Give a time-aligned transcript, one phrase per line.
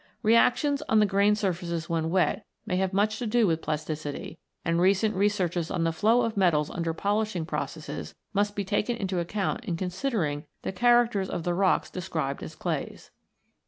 [0.23, 4.39] Re actions on the grain surfaces when wet may have much to do with plasticity,
[4.65, 9.19] and recent researches on the flow of metals under polishing processes must be taken into
[9.19, 13.11] account in considering the characters of the rocks described as clays.